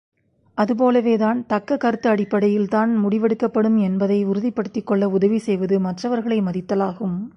[0.57, 7.29] அதுபோலவே தான், தக்க கருத்து அடிப்படையில்தான் முடிவெடுக்கப்படும் என்பதை உறுதிப் படுத்திக்கொள்ள உதவி செய்வது மற்றவர்களை மதித்தலாகும்.